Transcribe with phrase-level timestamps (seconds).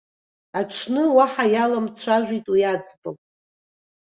[0.59, 3.23] Аҽны уаҳа иаламцәажәеит уи аӡбахә.